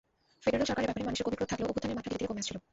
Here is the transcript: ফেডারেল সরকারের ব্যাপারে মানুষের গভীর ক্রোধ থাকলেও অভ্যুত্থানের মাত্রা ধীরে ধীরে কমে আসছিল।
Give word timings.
ফেডারেল 0.43 0.67
সরকারের 0.69 0.87
ব্যাপারে 0.89 1.07
মানুষের 1.07 1.25
গভীর 1.25 1.37
ক্রোধ 1.39 1.49
থাকলেও 1.51 1.67
অভ্যুত্থানের 1.69 1.97
মাত্রা 1.97 2.09
ধীরে 2.11 2.19
ধীরে 2.19 2.29
কমে 2.31 2.41
আসছিল। 2.43 2.57